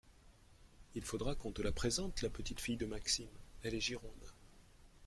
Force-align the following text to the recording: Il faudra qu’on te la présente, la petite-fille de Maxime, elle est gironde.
Il 0.95 1.03
faudra 1.03 1.35
qu’on 1.35 1.51
te 1.51 1.61
la 1.61 1.71
présente, 1.71 2.23
la 2.23 2.31
petite-fille 2.31 2.75
de 2.75 2.87
Maxime, 2.87 3.29
elle 3.61 3.75
est 3.75 3.79
gironde. 3.81 4.31